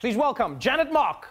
[0.00, 1.26] Please welcome Janet Mock.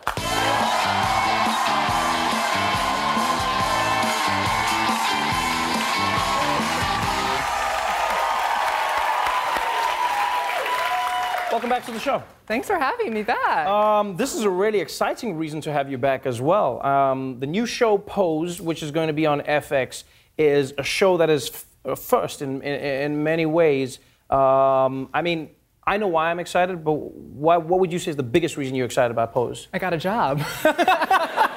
[11.49, 12.21] Welcome back to the show.
[12.45, 13.67] Thanks for having me back.
[13.67, 16.85] Um, this is a really exciting reason to have you back as well.
[16.85, 20.03] Um, the new show Pose, which is going to be on FX,
[20.37, 23.99] is a show that is uh, first in, in, in many ways.
[24.29, 25.51] Um, I mean,
[25.87, 28.75] I know why I'm excited, but what, what would you say is the biggest reason
[28.75, 29.69] you're excited about Pose?
[29.73, 30.43] I got a job.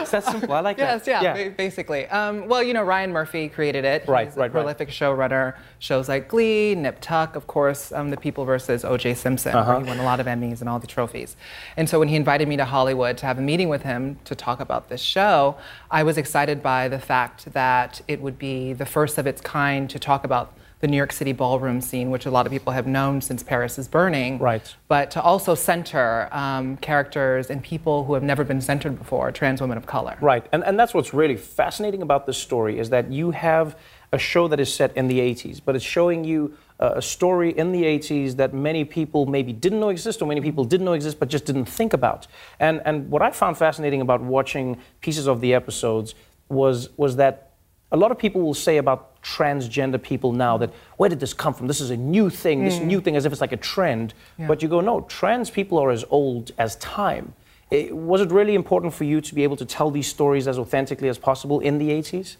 [0.00, 0.52] It's that simple.
[0.52, 1.22] I like yes, that.
[1.22, 2.06] yeah, ba- basically.
[2.06, 4.06] Um, well, you know, Ryan Murphy created it.
[4.06, 4.52] Right, He's right, a right.
[4.52, 5.56] prolific showrunner.
[5.80, 9.14] Shows like Glee, Nip Tuck, of course, um, The People versus O.J.
[9.14, 9.72] Simpson, Uh-huh.
[9.72, 11.36] where he won a lot of Emmys and all the trophies.
[11.76, 14.34] And so when he invited me to Hollywood to have a meeting with him to
[14.36, 15.56] talk about this show,
[15.90, 19.90] I was excited by the fact that it would be the first of its kind
[19.90, 22.86] to talk about the New York City ballroom scene, which a lot of people have
[22.86, 24.38] known since Paris is Burning.
[24.38, 24.74] Right.
[24.88, 29.60] But to also center um, characters and people who have never been centered before, trans
[29.60, 30.18] women of color.
[30.20, 33.76] Right, and, and that's what's really fascinating about this story is that you have
[34.12, 37.72] a show that is set in the 80s, but it's showing you a story in
[37.72, 41.18] the 80s that many people maybe didn't know exist or many people didn't know exist
[41.18, 42.26] but just didn't think about.
[42.60, 46.14] And, and what I found fascinating about watching pieces of the episodes
[46.48, 47.52] was, was that
[47.92, 51.54] a lot of people will say about transgender people now that where did this come
[51.54, 51.66] from?
[51.66, 54.14] This is a new thing, this new thing, as if it's like a trend.
[54.38, 57.32] But you go, no, trans people are as old as time.
[57.72, 60.58] Eh, was it really important for you to be able to tell these stories as
[60.58, 62.36] authentically as possible in the 80s?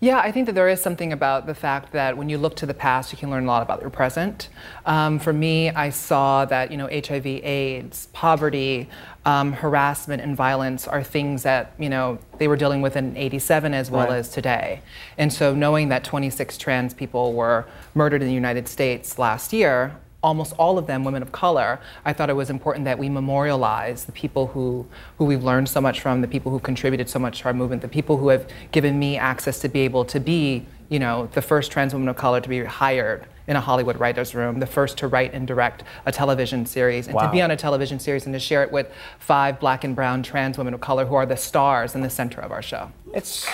[0.00, 2.66] Yeah, I think that there is something about the fact that when you look to
[2.66, 4.48] the past, you can learn a lot about your present.
[4.86, 8.88] Um, for me, I saw that you know HIV, AIDS, poverty,
[9.24, 13.74] um, harassment, and violence are things that you know they were dealing with in '87
[13.74, 14.18] as well Right.
[14.18, 14.80] as today.
[15.16, 19.96] And so, knowing that 26 trans people were murdered in the United States last year,
[20.22, 24.04] almost all of them women of color, I thought it was important that we memorialize
[24.04, 24.86] the people who,
[25.16, 27.82] who we've learned so much from, the people who contributed so much to our movement,
[27.82, 31.42] the people who have given me access to be able to be, you know, the
[31.42, 34.98] first trans woman of color to be hired in a Hollywood writer's room, the first
[34.98, 38.34] to write and direct a television series, and to be on a television series and
[38.34, 41.36] to share it with five black and brown trans women of color who are the
[41.36, 42.92] stars in the center of our show.
[43.14, 43.48] It's.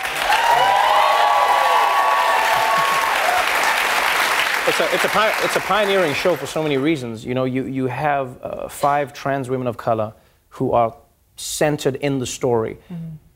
[4.66, 7.22] It's a, it's, a, it's a pioneering show for so many reasons.
[7.25, 10.14] You know, you, you have uh, five trans women of color
[10.48, 10.97] who are
[11.36, 12.78] centered in the story.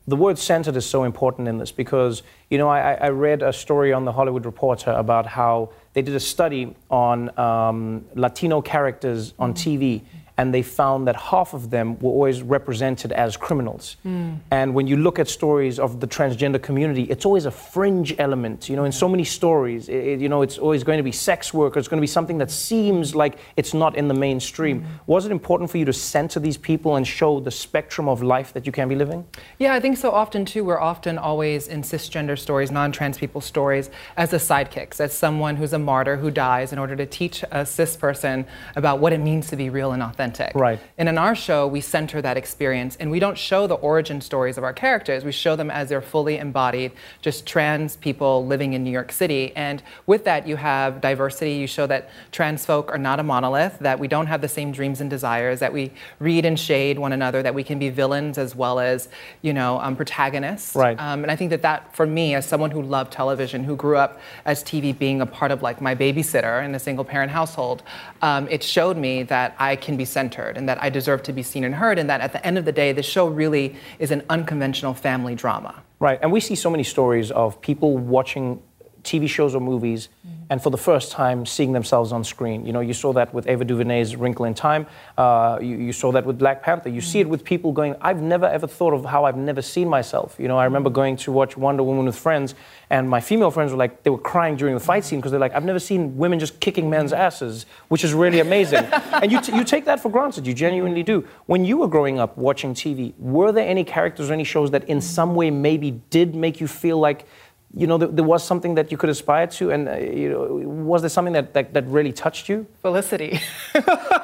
[0.06, 3.42] The word centered is so important in this because, you know, I, I I read
[3.42, 8.62] a story on the Hollywood Reporter about how they did a study on um, Latino
[8.62, 10.00] characters on TV,
[10.38, 13.96] and they found that half of them were always represented as criminals.
[14.04, 14.34] Hmm.
[14.52, 18.68] And when you look at stories of the transgender community, it's always a fringe element.
[18.68, 21.52] You know, in so many stories, it, you know, it's always going to be sex
[21.52, 24.82] work, or it's going to be something that seems like it's not in the mainstream.
[24.82, 24.88] Hmm.
[25.08, 28.52] Was it important for you to center these people and show the spectrum of life
[28.52, 29.26] that you can be living?
[29.58, 30.62] Yeah, I think so often too.
[30.62, 35.56] We're often always in cisgender stories, non trans people stories, as the sidekicks, as someone
[35.56, 39.18] who's a martyr who dies in order to teach a cis person about what it
[39.18, 40.27] means to be real and authentic.
[40.54, 40.80] Right.
[40.96, 44.58] And in our show, we center that experience and we don't show the origin stories
[44.58, 45.24] of our characters.
[45.24, 49.52] We show them as they're fully embodied, just trans people living in New York City.
[49.56, 51.52] And with that, you have diversity.
[51.52, 54.72] You show that trans folk are not a monolith, that we don't have the same
[54.72, 58.38] dreams and desires, that we read and shade one another, that we can be villains
[58.38, 59.08] as well as,
[59.42, 60.74] you know, um, protagonists.
[60.74, 60.98] Right.
[60.98, 63.96] Um, and I think that that, for me, as someone who loved television, who grew
[63.96, 67.82] up as TV being a part of like my babysitter in a single parent household,
[68.22, 71.44] um, it showed me that I can be centered and that I deserve to be
[71.44, 73.66] seen and heard, and that at the end of the day, the show really
[74.04, 75.74] is an unconventional family drama.
[76.00, 78.60] Right, and we see so many stories of people watching
[79.04, 80.37] TV shows or movies mm-hmm.
[80.50, 82.64] And for the first time seeing themselves on screen.
[82.64, 84.86] You know, you saw that with Ava DuVernay's Wrinkle in Time.
[85.16, 86.88] Uh, you, you, saw that with Black Panther.
[86.88, 87.10] You mm-hmm.
[87.10, 90.36] see it with people going, I've never ever thought of how I've never seen myself.
[90.38, 92.54] You know, I remember going to watch Wonder Woman with friends,
[92.90, 95.40] and my female friends were like, they were crying during the fight scene because they're
[95.40, 98.84] like, I've never seen women just kicking men's asses, which is really amazing.
[99.12, 101.26] and you, t- you take that for granted, you genuinely do.
[101.46, 104.84] When you were growing up watching TV, were there any characters or any shows that
[104.88, 107.26] in some way maybe did make you feel like
[107.74, 110.46] you know, there, there, was something that you could aspire to, and uh, you know,
[110.84, 112.66] was there something that, that, that really touched you?
[112.80, 113.38] Felicity.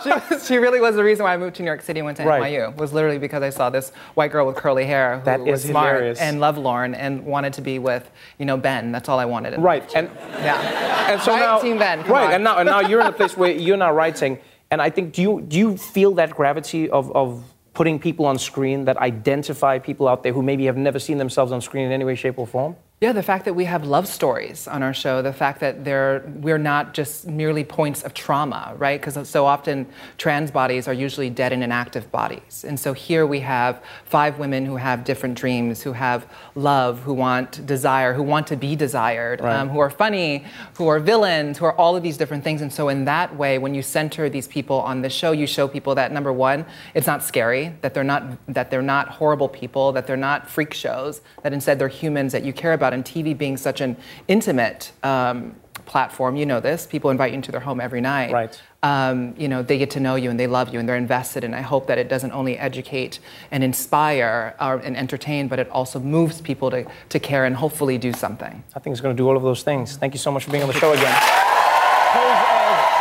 [0.02, 2.06] she, was, she, really was the reason why I moved to New York City and
[2.06, 2.42] went to right.
[2.42, 2.74] NYU.
[2.76, 5.96] Was literally because I saw this white girl with curly hair who that was smart
[5.96, 6.20] hilarious.
[6.20, 8.92] and loved Lorne and wanted to be with, you know, Ben.
[8.92, 9.58] That's all I wanted.
[9.60, 12.00] Right, and yeah, and so right, now, Team Ben.
[12.04, 12.32] right, on.
[12.32, 14.38] and now, and now you're in a place where you're now writing,
[14.70, 17.44] and I think do you do you feel that gravity of of
[17.74, 21.52] putting people on screen that identify people out there who maybe have never seen themselves
[21.52, 22.74] on screen in any way, shape, or form?
[23.04, 26.24] Yeah, the fact that we have love stories on our show, the fact that they're,
[26.36, 28.98] we're not just merely points of trauma, right?
[28.98, 29.86] Because so often
[30.16, 32.64] trans bodies are usually dead and inactive bodies.
[32.66, 37.12] And so here we have five women who have different dreams, who have love, who
[37.12, 39.54] want desire, who want to be desired, right.
[39.54, 40.46] um, who are funny,
[40.78, 42.62] who are villains, who are all of these different things.
[42.62, 45.68] And so in that way, when you center these people on the show, you show
[45.68, 46.64] people that number one,
[46.94, 50.72] it's not scary, that they're not, that they're not horrible people, that they're not freak
[50.72, 53.96] shows, that instead they're humans that you care about and TV being such an
[54.28, 55.54] intimate um,
[55.86, 56.86] platform, you know this.
[56.86, 58.32] People invite you into their home every night.
[58.32, 58.62] Right.
[58.82, 61.44] Um, you know, they get to know you and they love you and they're invested.
[61.44, 63.18] And I hope that it doesn't only educate
[63.50, 67.98] and inspire or, and entertain, but it also moves people to, to care and hopefully
[67.98, 68.62] do something.
[68.74, 69.96] I think it's going to do all of those things.
[69.96, 71.14] Thank you so much for being on the show again.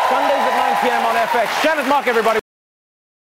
[0.10, 1.06] Sundays at 9 p.m.
[1.06, 1.63] on FX.
[1.63, 2.43] Janet Mock, everybody.